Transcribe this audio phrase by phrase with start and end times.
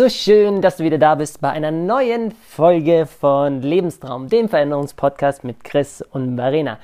[0.00, 5.44] So schön, dass du wieder da bist bei einer neuen Folge von Lebenstraum, dem Veränderungspodcast
[5.44, 6.78] mit Chris und Marina.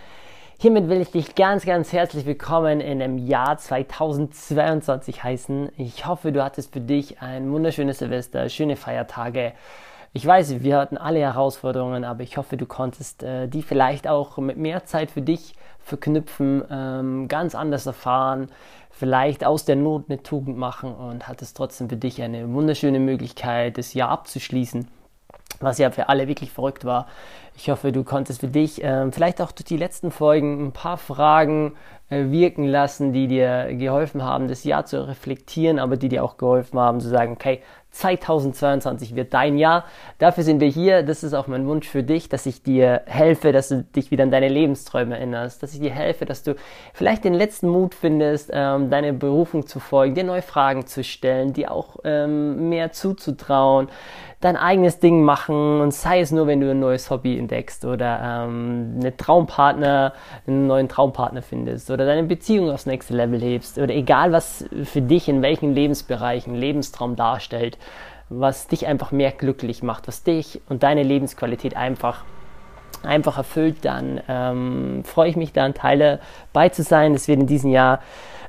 [0.58, 5.70] Hiermit will ich dich ganz, ganz herzlich willkommen in dem Jahr 2022 heißen.
[5.78, 9.54] Ich hoffe, du hattest für dich ein wunderschönes Silvester, schöne Feiertage.
[10.12, 14.36] Ich weiß, wir hatten alle Herausforderungen, aber ich hoffe, du konntest äh, die vielleicht auch
[14.36, 15.54] mit mehr Zeit für dich
[15.86, 18.48] verknüpfen, ähm, ganz anders erfahren,
[18.90, 22.98] vielleicht aus der Not eine Tugend machen und hat es trotzdem für dich eine wunderschöne
[22.98, 24.88] Möglichkeit, das Jahr abzuschließen,
[25.60, 27.06] was ja für alle wirklich verrückt war.
[27.58, 30.98] Ich hoffe, du konntest für dich äh, vielleicht auch durch die letzten Folgen ein paar
[30.98, 31.72] Fragen
[32.10, 36.36] äh, wirken lassen, die dir geholfen haben, das Jahr zu reflektieren, aber die dir auch
[36.36, 37.62] geholfen haben zu sagen, okay,
[37.96, 39.84] 2022 wird dein Jahr.
[40.18, 41.02] Dafür sind wir hier.
[41.02, 44.24] Das ist auch mein Wunsch für dich, dass ich dir helfe, dass du dich wieder
[44.24, 46.54] an deine Lebensträume erinnerst, dass ich dir helfe, dass du
[46.92, 51.54] vielleicht den letzten Mut findest, ähm, deine Berufung zu folgen, dir neue Fragen zu stellen,
[51.54, 53.88] dir auch ähm, mehr zuzutrauen,
[54.40, 58.20] dein eigenes Ding machen und sei es nur, wenn du ein neues Hobby entdeckst oder
[58.22, 60.12] ähm, eine Traumpartner,
[60.46, 65.00] einen neuen Traumpartner findest oder deine Beziehung aufs nächste Level hebst oder egal was für
[65.00, 67.78] dich in welchen Lebensbereichen Lebenstraum darstellt,
[68.28, 72.24] was dich einfach mehr glücklich macht, was dich und deine Lebensqualität einfach
[73.02, 76.20] einfach erfüllt, dann ähm, freue ich mich da, ein Teil
[76.52, 77.14] dabei zu sein.
[77.14, 78.00] Es wird in diesem Jahr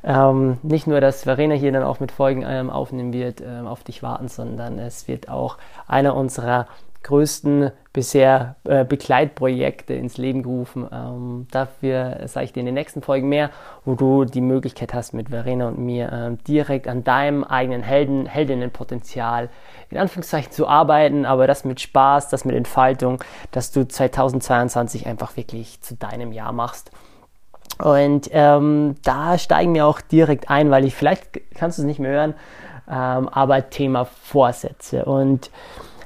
[0.03, 3.83] ähm, nicht nur, dass Verena hier dann auch mit Folgen ähm, aufnehmen wird, ähm, auf
[3.83, 6.67] dich warten, sondern es wird auch einer unserer
[7.03, 10.87] größten bisher äh, Begleitprojekte ins Leben gerufen.
[10.91, 13.49] Ähm, dafür sage ich dir in den nächsten Folgen mehr,
[13.85, 18.25] wo du die Möglichkeit hast, mit Verena und mir ähm, direkt an deinem eigenen Helden,
[18.25, 19.49] Heldinnenpotenzial
[19.89, 25.37] in Anführungszeichen zu arbeiten, aber das mit Spaß, das mit Entfaltung, dass du 2022 einfach
[25.37, 26.91] wirklich zu deinem Jahr machst.
[27.79, 31.99] Und ähm, da steigen wir auch direkt ein, weil ich vielleicht kannst du es nicht
[31.99, 32.33] mehr hören,
[32.89, 35.05] ähm, aber Thema Vorsätze.
[35.05, 35.51] Und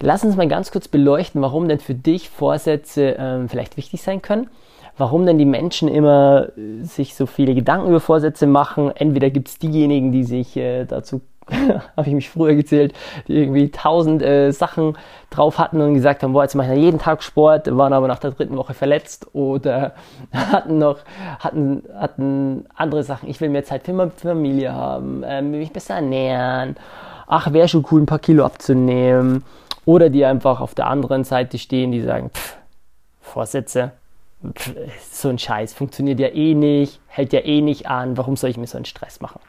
[0.02, 4.22] lass uns mal ganz kurz beleuchten, warum denn für dich Vorsätze ähm, vielleicht wichtig sein
[4.22, 4.50] können.
[4.98, 8.92] Warum denn die Menschen immer äh, sich so viele Gedanken über Vorsätze machen.
[8.96, 11.22] Entweder gibt es diejenigen, die sich äh, dazu
[11.98, 12.94] habe ich mich früher gezählt,
[13.28, 14.98] die irgendwie tausend äh, Sachen
[15.30, 18.20] drauf hatten und gesagt haben, boah, jetzt mache ich jeden Tag Sport, waren aber nach
[18.20, 19.94] der dritten Woche verletzt oder
[20.34, 21.00] hatten noch,
[21.40, 25.96] hatten, hatten andere Sachen, ich will mehr Zeit für meine Familie haben, äh, mich besser
[25.96, 26.76] ernähren,
[27.28, 29.44] ach, wäre schon cool, ein paar Kilo abzunehmen.
[29.86, 32.58] Oder die einfach auf der anderen Seite stehen, die sagen, pff,
[33.20, 33.94] Vorsätze,
[34.46, 34.76] pff,
[35.12, 38.58] so ein Scheiß, funktioniert ja eh nicht, hält ja eh nicht an, warum soll ich
[38.58, 39.40] mir so einen Stress machen?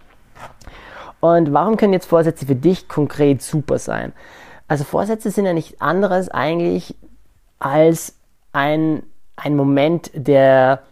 [1.21, 4.13] Und warum können jetzt Vorsätze für dich konkret super sein?
[4.67, 6.97] Also Vorsätze sind ja nichts anderes eigentlich
[7.59, 8.17] als
[8.53, 9.03] ein,
[9.37, 10.83] ein Moment der,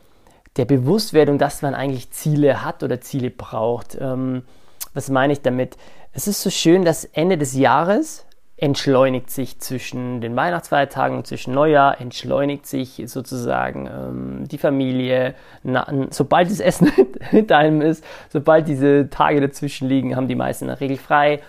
[0.56, 3.96] der Bewusstwerdung, dass man eigentlich Ziele hat oder Ziele braucht.
[4.00, 4.42] Ähm,
[4.94, 5.76] was meine ich damit?
[6.12, 8.24] Es ist so schön, dass Ende des Jahres
[8.60, 15.34] entschleunigt sich zwischen den Weihnachtsfeiertagen und zwischen Neujahr, entschleunigt sich sozusagen ähm, die Familie.
[15.62, 16.92] Na, sobald das Essen
[17.30, 21.40] hinter einem ist, sobald diese Tage dazwischen liegen, haben die meisten in der Regel frei.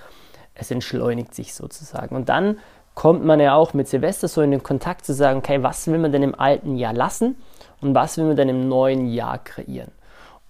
[0.56, 2.16] Es entschleunigt sich sozusagen.
[2.16, 2.60] Und dann
[2.96, 6.00] kommt man ja auch mit Silvester so in den Kontakt zu sagen, okay, was will
[6.00, 7.36] man denn im alten Jahr lassen
[7.82, 9.92] und was will man denn im neuen Jahr kreieren?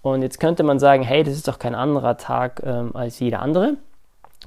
[0.00, 3.42] Und jetzt könnte man sagen, hey, das ist doch kein anderer Tag ähm, als jeder
[3.42, 3.78] andere.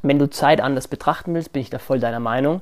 [0.08, 2.62] Wenn du Zeit anders betrachten willst, bin ich da voll deiner Meinung.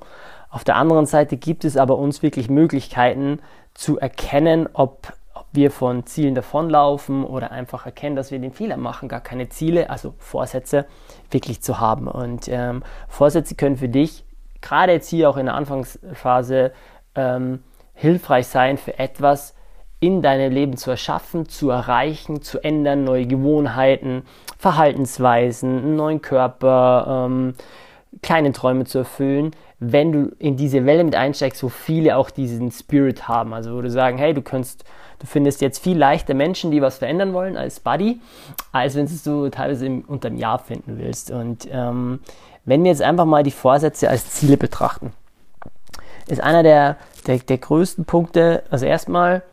[0.50, 3.40] Auf der anderen Seite gibt es aber uns wirklich Möglichkeiten
[3.74, 8.78] zu erkennen, ob, ob wir von Zielen davonlaufen oder einfach erkennen, dass wir den Fehler
[8.78, 10.86] machen, gar keine Ziele, also Vorsätze
[11.32, 12.08] wirklich zu haben.
[12.08, 14.24] Und ähm, Vorsätze können für dich,
[14.62, 16.72] gerade jetzt hier auch in der Anfangsphase,
[17.16, 19.54] ähm, hilfreich sein für etwas,
[20.04, 24.24] in deinem Leben zu erschaffen, zu erreichen, zu ändern, neue Gewohnheiten,
[24.58, 27.54] Verhaltensweisen, einen neuen Körper, ähm,
[28.22, 32.70] kleine Träume zu erfüllen, wenn du in diese Welle mit einsteigst, wo viele auch diesen
[32.70, 33.54] Spirit haben.
[33.54, 34.84] Also wo du sagen, hey, du kannst,
[35.20, 38.20] du findest jetzt viel leichter Menschen, die was verändern wollen als Buddy,
[38.74, 41.32] als wenn du teilweise im, unter einem Jahr finden willst.
[41.32, 42.20] Und ähm,
[42.66, 45.14] wenn wir jetzt einfach mal die Vorsätze als Ziele betrachten,
[46.28, 49.44] ist einer der, der, der größten Punkte, also erstmal,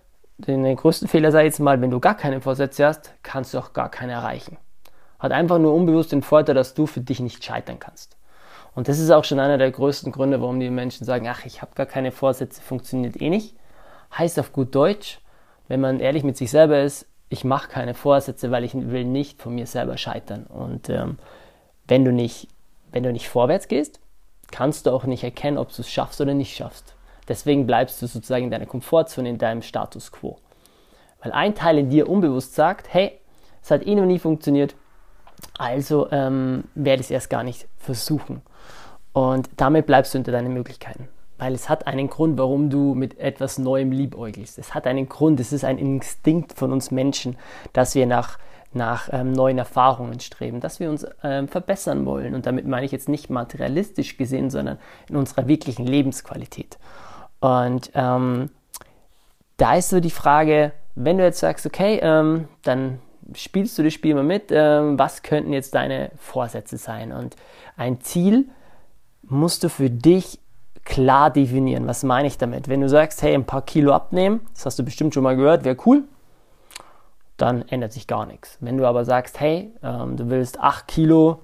[0.47, 3.73] den größten Fehler sei jetzt mal, wenn du gar keine Vorsätze hast, kannst du auch
[3.73, 4.57] gar keine erreichen.
[5.19, 8.17] Hat einfach nur unbewusst den Vorteil, dass du für dich nicht scheitern kannst.
[8.75, 11.61] Und das ist auch schon einer der größten Gründe, warum die Menschen sagen, ach, ich
[11.61, 13.57] habe gar keine Vorsätze, funktioniert eh nicht.
[14.17, 15.21] Heißt auf gut Deutsch,
[15.69, 19.41] wenn man ehrlich mit sich selber ist, ich mache keine Vorsätze, weil ich will nicht
[19.41, 20.45] von mir selber scheitern.
[20.47, 21.19] Und ähm,
[21.87, 22.49] wenn du nicht,
[22.91, 24.01] wenn du nicht vorwärts gehst,
[24.51, 26.95] kannst du auch nicht erkennen, ob du es schaffst oder nicht schaffst.
[27.29, 30.39] Deswegen bleibst du sozusagen in deiner Komfortzone, in deinem Status quo.
[31.23, 33.19] Weil ein Teil in dir unbewusst sagt, hey,
[33.63, 34.75] es hat eh noch nie funktioniert,
[35.59, 38.43] also ähm, werde ich es erst gar nicht versuchen.
[39.13, 41.09] Und damit bleibst du unter deinen Möglichkeiten.
[41.39, 44.59] Weil es hat einen Grund, warum du mit etwas Neuem liebäugelst.
[44.59, 47.37] Es hat einen Grund, es ist ein Instinkt von uns Menschen,
[47.73, 48.39] dass wir nach,
[48.73, 52.35] nach ähm, neuen Erfahrungen streben, dass wir uns ähm, verbessern wollen.
[52.35, 54.79] Und damit meine ich jetzt nicht materialistisch gesehen, sondern
[55.09, 56.79] in unserer wirklichen Lebensqualität.
[57.41, 58.51] Und ähm,
[59.57, 63.01] da ist so die Frage, wenn du jetzt sagst, okay, ähm, dann
[63.35, 67.13] spielst du das Spiel mal mit, ähm, was könnten jetzt deine Vorsätze sein?
[67.13, 67.37] Und
[67.77, 68.49] ein Ziel
[69.23, 70.39] musst du für dich
[70.85, 71.87] klar definieren.
[71.87, 72.69] Was meine ich damit?
[72.69, 75.65] Wenn du sagst, hey, ein paar Kilo abnehmen, das hast du bestimmt schon mal gehört,
[75.65, 76.05] wäre cool,
[77.37, 78.59] dann ändert sich gar nichts.
[78.61, 81.41] Wenn du aber sagst, hey, ähm, du willst 8 Kilo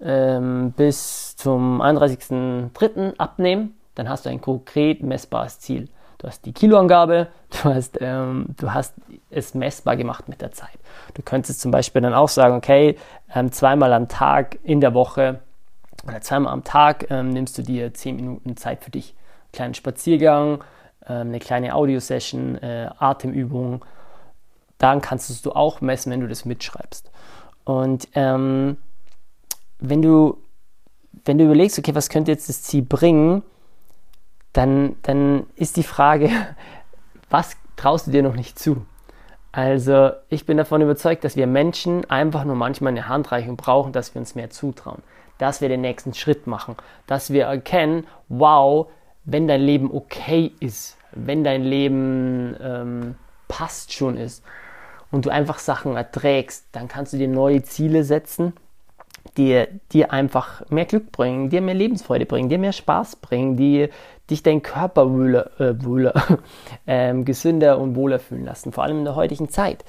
[0.00, 3.16] ähm, bis zum 31.03.
[3.16, 5.88] abnehmen, dann hast du ein konkret messbares Ziel.
[6.18, 8.94] Du hast die Kiloangabe, du hast, ähm, du hast
[9.30, 10.78] es messbar gemacht mit der Zeit.
[11.14, 12.96] Du könntest zum Beispiel dann auch sagen, okay,
[13.34, 15.40] ähm, zweimal am Tag in der Woche
[16.06, 19.14] oder zweimal am Tag ähm, nimmst du dir 10 Minuten Zeit für dich.
[19.14, 20.64] Einen kleinen Spaziergang,
[21.06, 23.84] ähm, eine kleine Audiosession, äh, Atemübung.
[24.78, 27.10] Dann kannst du auch messen, wenn du das mitschreibst.
[27.64, 28.76] Und ähm,
[29.78, 30.38] wenn du
[31.24, 33.42] wenn du überlegst, okay, was könnte jetzt das Ziel bringen,
[34.54, 36.30] dann, dann ist die Frage,
[37.30, 38.86] was traust du dir noch nicht zu?
[39.52, 44.14] Also ich bin davon überzeugt, dass wir Menschen einfach nur manchmal eine Handreichung brauchen, dass
[44.14, 45.02] wir uns mehr zutrauen,
[45.38, 48.88] dass wir den nächsten Schritt machen, dass wir erkennen, wow,
[49.24, 53.14] wenn dein Leben okay ist, wenn dein Leben ähm,
[53.46, 54.42] passt schon ist
[55.12, 58.54] und du einfach Sachen erträgst, dann kannst du dir neue Ziele setzen
[59.36, 63.88] die dir einfach mehr Glück bringen, dir mehr Lebensfreude bringen, dir mehr Spaß bringen, die
[64.30, 66.14] dich dein Körper wohler, äh, wohler,
[66.86, 69.84] äh, gesünder und wohler fühlen lassen, vor allem in der heutigen Zeit.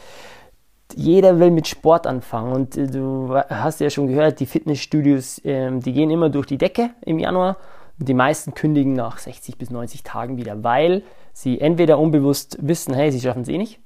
[0.95, 5.81] Jeder will mit Sport anfangen und äh, du hast ja schon gehört, die Fitnessstudios, ähm,
[5.81, 7.57] die gehen immer durch die Decke im Januar.
[7.97, 13.09] Die meisten kündigen nach 60 bis 90 Tagen wieder, weil sie entweder unbewusst wissen, hey,
[13.09, 13.79] sie schaffen es eh nicht,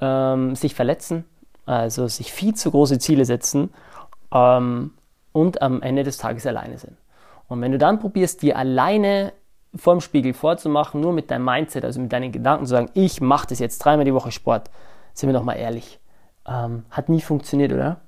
[0.00, 1.24] ähm, sich verletzen,
[1.66, 3.70] also sich viel zu große Ziele setzen
[4.32, 4.92] ähm,
[5.32, 6.96] und am Ende des Tages alleine sind.
[7.48, 9.32] Und wenn du dann probierst, dir alleine
[9.74, 13.46] vorm Spiegel vorzumachen, nur mit deinem Mindset, also mit deinen Gedanken zu sagen, ich mache
[13.48, 14.70] das jetzt dreimal die Woche Sport,
[15.14, 16.00] sind wir doch mal ehrlich,
[16.46, 18.00] ähm, hat nie funktioniert, oder?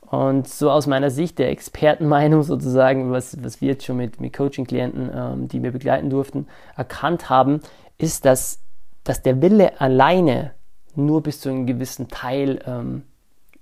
[0.00, 4.32] Und so aus meiner Sicht der Expertenmeinung sozusagen, was, was wir jetzt schon mit, mit
[4.32, 6.46] Coaching-Klienten, ähm, die wir begleiten durften,
[6.76, 7.60] erkannt haben,
[7.98, 8.60] ist, dass,
[9.02, 10.52] dass der Wille alleine
[10.96, 13.02] nur bis zu einem gewissen Teil ähm,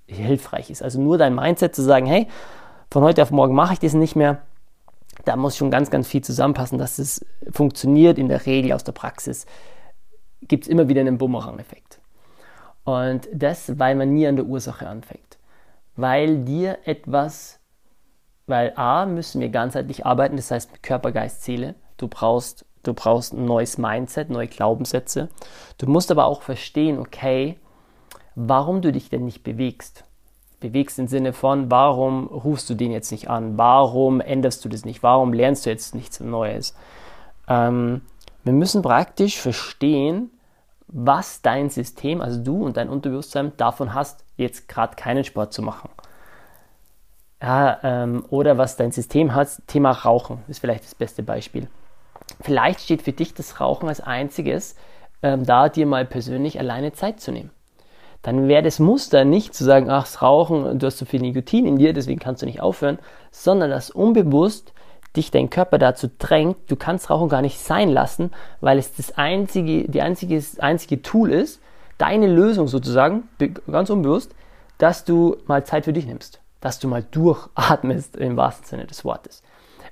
[0.07, 0.83] hilfreich ist.
[0.83, 2.27] Also nur dein Mindset zu sagen, hey,
[2.91, 4.41] von heute auf morgen mache ich das nicht mehr,
[5.25, 8.17] da muss schon ganz, ganz viel zusammenpassen, dass es funktioniert.
[8.17, 9.45] In der Regel aus der Praxis
[10.41, 11.99] gibt es immer wieder einen Bumerang-Effekt.
[12.83, 15.37] Und das, weil man nie an der Ursache anfängt.
[15.95, 17.59] Weil dir etwas,
[18.47, 21.75] weil A, müssen wir ganzheitlich arbeiten, das heißt Körper, Geist, Seele.
[21.97, 25.29] Du brauchst, du brauchst ein neues Mindset, neue Glaubenssätze.
[25.77, 27.57] Du musst aber auch verstehen, okay,
[28.35, 30.03] warum du dich denn nicht bewegst.
[30.59, 33.57] Bewegst im Sinne von, warum rufst du den jetzt nicht an?
[33.57, 35.03] Warum änderst du das nicht?
[35.03, 36.73] Warum lernst du jetzt nichts Neues?
[37.47, 38.01] Ähm,
[38.43, 40.31] wir müssen praktisch verstehen,
[40.87, 45.61] was dein System, also du und dein Unterbewusstsein davon hast, jetzt gerade keinen Sport zu
[45.61, 45.89] machen.
[47.41, 51.67] Ja, ähm, oder was dein System hat, Thema Rauchen ist vielleicht das beste Beispiel.
[52.39, 54.75] Vielleicht steht für dich das Rauchen als einziges
[55.21, 57.51] ähm, da, dir mal persönlich alleine Zeit zu nehmen
[58.23, 61.67] dann wäre das Muster nicht zu sagen, ach, das Rauchen, du hast so viel Nikotin
[61.67, 62.97] in dir, deswegen kannst du nicht aufhören,
[63.31, 64.73] sondern dass unbewusst
[65.15, 69.17] dich dein Körper dazu drängt, du kannst Rauchen gar nicht sein lassen, weil es das
[69.17, 71.61] einzige, die einzige, einzige Tool ist,
[71.97, 73.29] deine Lösung sozusagen,
[73.69, 74.33] ganz unbewusst,
[74.77, 79.05] dass du mal Zeit für dich nimmst, dass du mal durchatmest im wahrsten Sinne des
[79.05, 79.43] Wortes.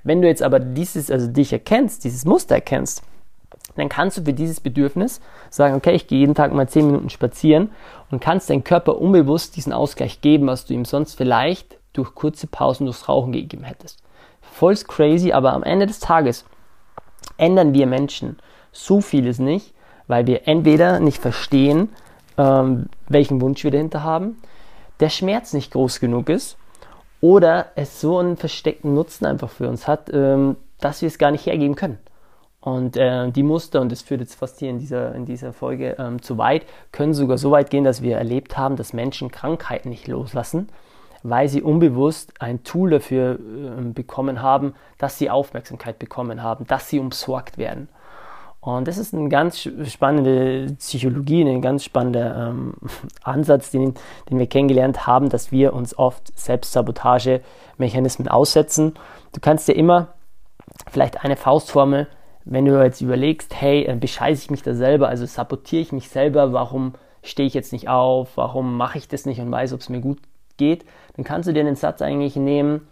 [0.04, 3.02] Wenn du jetzt aber dieses, also dich erkennst, dieses Muster erkennst,
[3.76, 7.10] dann kannst du für dieses Bedürfnis sagen, okay, ich gehe jeden Tag mal 10 Minuten
[7.10, 7.70] spazieren
[8.10, 12.46] und kannst deinem Körper unbewusst diesen Ausgleich geben, was du ihm sonst vielleicht durch kurze
[12.46, 14.02] Pausen durchs Rauchen gegeben hättest.
[14.40, 16.44] Voll crazy, aber am Ende des Tages
[17.36, 18.38] ändern wir Menschen
[18.70, 19.74] so vieles nicht,
[20.06, 21.90] weil wir entweder nicht verstehen,
[22.38, 24.38] ähm, welchen Wunsch wir dahinter haben,
[25.00, 26.56] der Schmerz nicht groß genug ist
[27.20, 31.30] oder es so einen versteckten Nutzen einfach für uns hat, ähm, dass wir es gar
[31.30, 31.98] nicht hergeben können.
[32.62, 35.96] Und äh, die Muster, und das führt jetzt fast hier in dieser, in dieser Folge
[35.98, 39.88] ähm, zu weit, können sogar so weit gehen, dass wir erlebt haben, dass Menschen Krankheiten
[39.88, 40.68] nicht loslassen,
[41.24, 46.88] weil sie unbewusst ein Tool dafür äh, bekommen haben, dass sie Aufmerksamkeit bekommen haben, dass
[46.88, 47.88] sie umsorgt werden.
[48.60, 52.74] Und das ist eine ganz spannende Psychologie, ein ganz spannender ähm,
[53.24, 53.94] Ansatz, den,
[54.30, 58.94] den wir kennengelernt haben, dass wir uns oft Selbstsabotage-Mechanismen aussetzen.
[59.32, 60.14] Du kannst dir immer
[60.92, 62.06] vielleicht eine Faustformel,
[62.44, 66.52] wenn du jetzt überlegst, hey, bescheiße ich mich da selber, also sabotiere ich mich selber,
[66.52, 69.88] warum stehe ich jetzt nicht auf, warum mache ich das nicht und weiß, ob es
[69.88, 70.18] mir gut
[70.56, 70.84] geht,
[71.16, 72.86] dann kannst du dir den Satz eigentlich nehmen,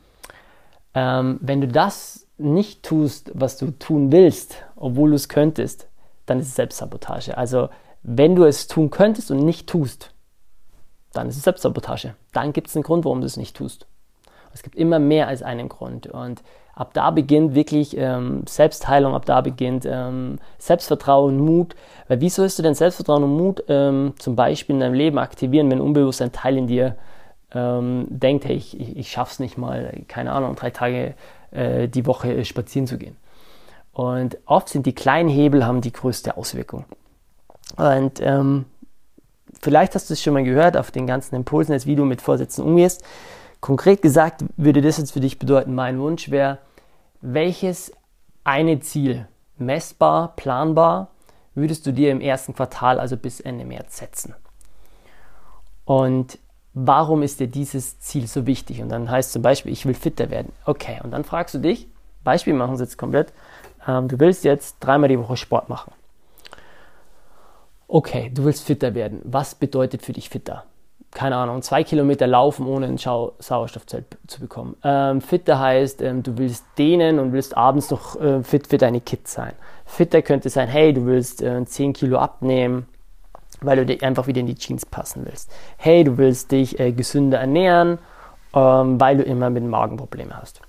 [0.95, 5.89] ähm, wenn du das nicht tust, was du tun willst, obwohl du es könntest,
[6.27, 7.37] dann ist es Selbstsabotage.
[7.37, 7.69] Also
[8.03, 10.15] wenn du es tun könntest und nicht tust,
[11.13, 12.15] dann ist es Selbstsabotage.
[12.33, 13.87] Dann gibt es einen Grund, warum du es nicht tust.
[14.53, 16.07] Es gibt immer mehr als einen Grund.
[16.07, 16.43] Und
[16.75, 21.75] ab da beginnt wirklich ähm, Selbstheilung, ab da beginnt ähm, Selbstvertrauen, Mut.
[22.09, 25.71] Weil wie sollst du denn Selbstvertrauen und Mut ähm, zum Beispiel in deinem Leben aktivieren,
[25.71, 26.97] wenn unbewusst ein Teil in dir
[27.53, 31.15] ähm, denkt, hey, ich, ich, ich schaff's nicht mal, keine Ahnung, drei Tage
[31.51, 33.17] äh, die Woche spazieren zu gehen.
[33.93, 36.85] Und oft sind die kleinen Hebel haben die größte Auswirkung.
[37.77, 38.67] Und ähm,
[39.61, 42.23] vielleicht hast du es schon mal gehört auf den ganzen Impulsen, jetzt wie du mit
[42.23, 43.05] Vorsätzen umgehst.
[43.61, 46.59] Konkret gesagt würde das jetzt für dich bedeuten, mein Wunsch wäre,
[47.21, 47.93] welches
[48.45, 51.11] eine Ziel, messbar, planbar,
[51.55, 54.35] würdest du dir im ersten Quartal, also bis Ende März setzen?
[55.85, 56.39] Und
[56.73, 58.81] warum ist dir dieses Ziel so wichtig?
[58.81, 60.53] Und dann heißt zum Beispiel, ich will fitter werden.
[60.65, 61.89] Okay, und dann fragst du dich,
[62.25, 63.33] Beispiel machen Sie jetzt komplett,
[63.87, 65.93] ähm, du willst jetzt dreimal die Woche Sport machen.
[67.89, 69.21] Okay, du willst fitter werden.
[69.25, 70.65] Was bedeutet für dich fitter?
[71.13, 74.77] Keine Ahnung, zwei Kilometer laufen, ohne ein Schau Sauerstoffzelt zu bekommen.
[74.85, 79.01] Ähm, fitter heißt, ähm, du willst dehnen und willst abends noch äh, fit für deine
[79.01, 79.55] Kids sein.
[79.87, 82.87] Fitter könnte sein, hey, du willst äh, 10 Kilo abnehmen
[83.61, 85.51] weil du dich einfach wieder in die Jeans passen willst.
[85.77, 87.99] Hey, du willst dich äh, gesünder ernähren,
[88.55, 90.61] ähm, weil du immer mit Magenproblemen hast.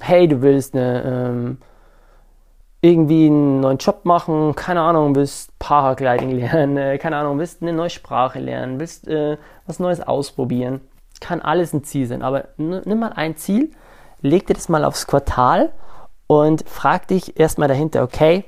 [0.00, 1.58] Hey, du willst eine, ähm,
[2.82, 7.72] irgendwie einen neuen Job machen, keine Ahnung, willst Paragliding lernen, äh, keine Ahnung, willst eine
[7.72, 10.80] neue Sprache lernen, willst äh, was Neues ausprobieren.
[11.20, 13.70] Kann alles ein Ziel sein, aber nimm mal ein Ziel,
[14.22, 15.72] leg dir das mal aufs Quartal
[16.26, 18.44] und frag dich erstmal dahinter, okay,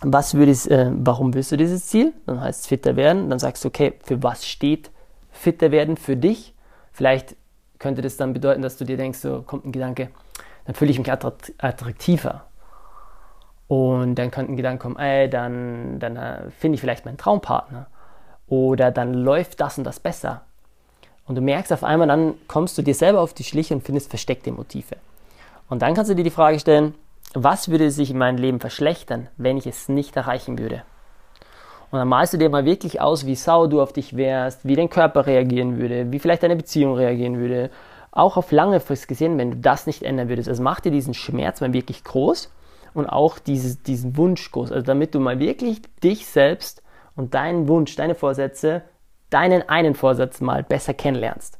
[0.00, 2.12] was würde äh, warum willst du dieses Ziel?
[2.26, 3.30] Dann heißt es fitter werden.
[3.30, 4.90] Dann sagst du, okay, für was steht
[5.30, 6.54] fitter werden für dich?
[6.92, 7.36] Vielleicht
[7.78, 10.10] könnte das dann bedeuten, dass du dir denkst, so kommt ein Gedanke,
[10.64, 12.46] dann fühle ich mich attraktiver.
[13.72, 17.86] Und dann könnte ein Gedanke kommen, ey, dann, dann äh, finde ich vielleicht meinen Traumpartner.
[18.46, 20.42] Oder dann läuft das und das besser.
[21.26, 24.10] Und du merkst auf einmal, dann kommst du dir selber auf die Schliche und findest
[24.10, 24.96] versteckte Motive.
[25.70, 26.94] Und dann kannst du dir die Frage stellen,
[27.32, 30.82] was würde sich in meinem Leben verschlechtern, wenn ich es nicht erreichen würde?
[31.90, 34.76] Und dann malst du dir mal wirklich aus, wie sauer du auf dich wärst, wie
[34.76, 37.70] dein Körper reagieren würde, wie vielleicht deine Beziehung reagieren würde.
[38.10, 40.50] Auch auf lange Frist gesehen, wenn du das nicht ändern würdest.
[40.50, 42.50] Also mach dir diesen Schmerz mal wirklich groß
[42.94, 44.72] und auch dieses, diesen Wunsch groß.
[44.72, 46.82] Also damit du mal wirklich dich selbst
[47.16, 48.82] und deinen Wunsch, deine Vorsätze,
[49.30, 51.58] deinen einen Vorsatz mal besser kennenlernst.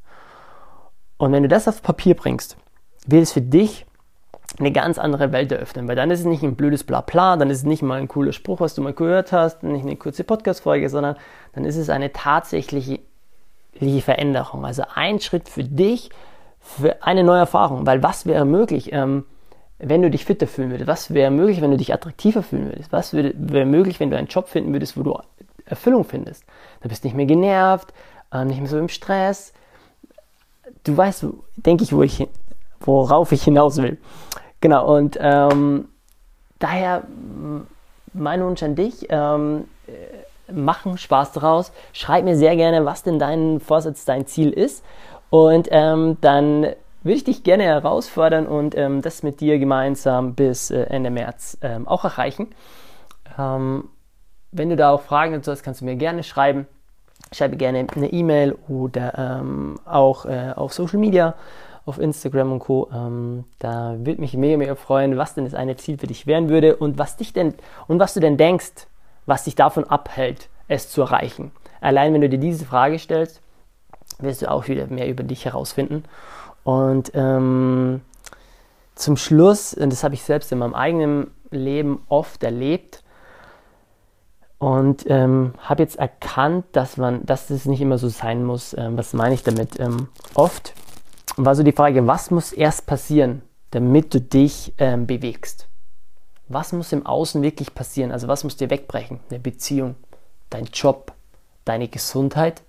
[1.17, 2.57] Und wenn du das auf Papier bringst,
[3.07, 3.85] wird es für dich
[4.59, 7.59] eine ganz andere Welt eröffnen, weil dann ist es nicht ein blödes Blabla, dann ist
[7.59, 10.89] es nicht mal ein cooler Spruch, was du mal gehört hast, nicht eine kurze Podcast-Folge,
[10.89, 11.15] sondern
[11.53, 12.99] dann ist es eine tatsächliche
[14.01, 14.65] Veränderung.
[14.65, 16.09] Also ein Schritt für dich,
[16.59, 19.25] für eine neue Erfahrung, weil was wäre möglich, ähm,
[19.85, 20.87] wenn du dich fitter fühlen würdest?
[20.87, 22.91] Was wäre möglich, wenn du dich attraktiver fühlen würdest?
[22.91, 25.17] Was wäre möglich, wenn du einen Job finden würdest, wo du
[25.65, 26.43] Erfüllung findest?
[26.81, 27.93] Du bist nicht mehr genervt,
[28.31, 29.53] äh, nicht mehr so im Stress.
[30.83, 31.25] Du weißt,
[31.55, 32.27] denke ich, wo ich,
[32.79, 33.97] worauf ich hinaus will.
[34.61, 35.89] Genau, und ähm,
[36.59, 37.03] daher
[38.13, 41.71] mein Wunsch an dich, ähm, äh, machen Spaß daraus.
[41.93, 44.83] Schreib mir sehr gerne, was denn dein Vorsatz, dein Ziel ist.
[45.29, 46.67] Und ähm, dann
[47.03, 51.57] würde ich dich gerne herausfordern und ähm, das mit dir gemeinsam bis äh, Ende März
[51.61, 52.47] ähm, auch erreichen.
[53.37, 53.89] Ähm,
[54.51, 56.67] wenn du da auch Fragen dazu hast, kannst du mir gerne schreiben.
[57.31, 61.35] Schreibe gerne eine E-Mail oder ähm, auch äh, auf Social Media
[61.85, 62.89] auf Instagram und Co.
[62.93, 66.49] Ähm, da würde mich mega, mega freuen, was denn das eine Ziel für dich werden
[66.49, 67.55] würde und was dich denn
[67.87, 68.87] und was du denn denkst,
[69.25, 71.51] was dich davon abhält, es zu erreichen.
[71.81, 73.41] Allein wenn du dir diese Frage stellst,
[74.19, 76.03] wirst du auch wieder mehr über dich herausfinden.
[76.63, 78.01] Und ähm,
[78.95, 83.03] zum Schluss, und das habe ich selbst in meinem eigenen Leben oft erlebt,
[84.63, 88.73] und ähm, habe jetzt erkannt, dass man, dass das nicht immer so sein muss.
[88.77, 89.77] Ähm, was meine ich damit?
[89.77, 90.73] Ähm, oft
[91.35, 93.41] war so die Frage, was muss erst passieren,
[93.71, 95.67] damit du dich ähm, bewegst?
[96.47, 98.13] Was muss im Außen wirklich passieren?
[98.13, 99.19] Also was muss dir wegbrechen?
[99.29, 99.95] Eine Beziehung,
[100.49, 101.11] dein Job,
[101.65, 102.61] deine Gesundheit,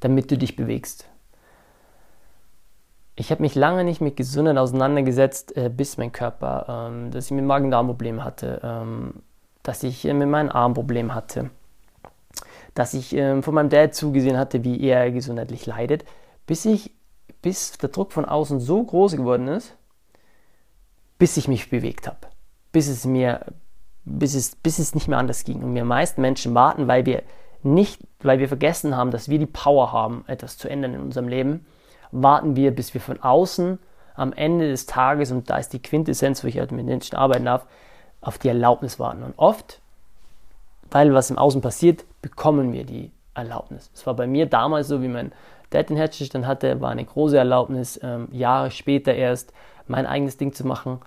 [0.00, 1.06] damit du dich bewegst.
[3.18, 7.30] Ich habe mich lange nicht mit Gesundheit auseinandergesetzt, äh, bis mein Körper, ähm, dass ich
[7.30, 9.14] mit Magen-Darm-Problemen hatte, ähm,
[9.62, 11.50] dass ich äh, mit meinem Arm Probleme hatte,
[12.74, 16.04] dass ich äh, von meinem Dad zugesehen hatte, wie er gesundheitlich leidet,
[16.46, 16.92] bis ich,
[17.40, 19.74] bis der Druck von außen so groß geworden ist,
[21.18, 22.18] bis ich mich bewegt habe,
[22.70, 23.46] bis es mir,
[24.04, 25.62] bis es, bis es nicht mehr anders ging.
[25.62, 27.22] Und wir meisten Menschen warten, weil wir
[27.62, 31.28] nicht, weil wir vergessen haben, dass wir die Power haben, etwas zu ändern in unserem
[31.28, 31.64] Leben,
[32.12, 33.78] warten wir, bis wir von außen
[34.14, 37.44] am Ende des Tages, und da ist die Quintessenz, wo ich halt mit Menschen arbeiten
[37.44, 37.66] darf,
[38.20, 39.22] auf die Erlaubnis warten.
[39.22, 39.80] Und oft,
[40.90, 43.90] weil was im Außen passiert, bekommen wir die Erlaubnis.
[43.94, 45.32] Es war bei mir damals so, wie mein
[45.70, 49.52] Dad den Herzstillstand hatte, war eine große Erlaubnis, ähm, Jahre später erst
[49.86, 51.00] mein eigenes Ding zu machen.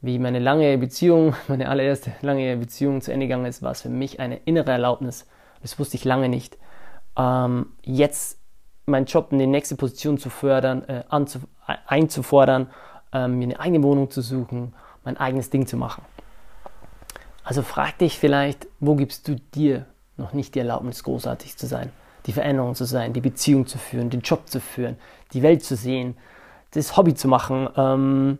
[0.00, 3.88] Wie meine lange Beziehung, meine allererste lange Beziehung zu Ende gegangen ist, war es für
[3.88, 5.26] mich eine innere Erlaubnis.
[5.62, 6.58] Das wusste ich lange nicht.
[7.16, 8.38] Ähm, jetzt
[8.86, 11.40] meinen Job in die nächste Position zu fördern, äh, anzu,
[11.86, 12.70] einzufordern,
[13.12, 14.74] ähm, mir eine eigene Wohnung zu suchen,
[15.04, 16.04] mein eigenes Ding zu machen.
[17.44, 21.92] Also frag dich vielleicht, wo gibst du dir noch nicht die Erlaubnis, großartig zu sein,
[22.26, 24.96] die Veränderung zu sein, die Beziehung zu führen, den Job zu führen,
[25.32, 26.16] die Welt zu sehen,
[26.72, 28.38] das Hobby zu machen, ähm,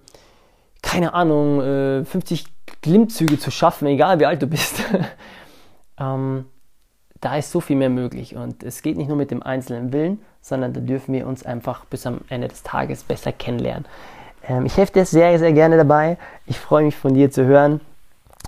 [0.82, 2.46] keine Ahnung, äh, 50
[2.82, 4.82] Klimmzüge zu schaffen, egal wie alt du bist.
[5.98, 6.46] ähm,
[7.20, 10.20] da ist so viel mehr möglich und es geht nicht nur mit dem einzelnen Willen,
[10.46, 13.84] sondern da dürfen wir uns einfach bis am Ende des Tages besser kennenlernen.
[14.46, 16.18] Ähm, ich helfe dir sehr, sehr gerne dabei.
[16.46, 17.80] Ich freue mich von dir zu hören.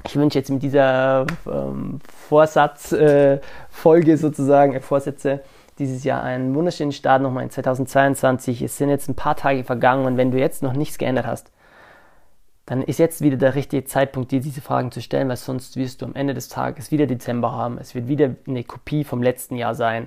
[0.06, 5.40] Ich wünsche jetzt mit dieser ähm, Vorsatzfolge äh, sozusagen, äh, Vorsätze,
[5.80, 8.62] dieses Jahr einen wunderschönen Start nochmal in 2022.
[8.62, 11.50] Es sind jetzt ein paar Tage vergangen und wenn du jetzt noch nichts geändert hast,
[12.66, 16.02] dann ist jetzt wieder der richtige Zeitpunkt, dir diese Fragen zu stellen, weil sonst wirst
[16.02, 17.76] du am Ende des Tages wieder Dezember haben.
[17.78, 20.06] Es wird wieder eine Kopie vom letzten Jahr sein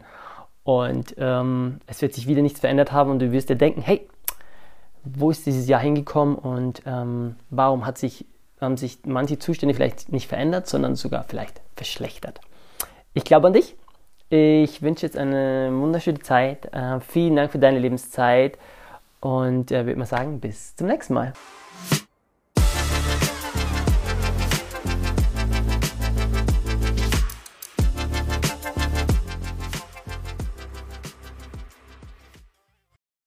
[0.64, 4.08] und ähm, es wird sich wieder nichts verändert haben und du wirst dir denken, hey,
[5.04, 8.26] wo ist dieses Jahr hingekommen und ähm, warum hat sich,
[8.60, 12.40] haben sich manche Zustände vielleicht nicht verändert, sondern sogar vielleicht verschlechtert.
[13.14, 13.76] Ich glaube an dich.
[14.30, 16.74] Ich wünsche jetzt eine wunderschöne Zeit.
[16.74, 18.58] Äh, vielen Dank für deine Lebenszeit
[19.20, 21.34] und äh, würde mal sagen, bis zum nächsten Mal.